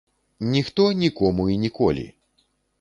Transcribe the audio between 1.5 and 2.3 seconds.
ніколі.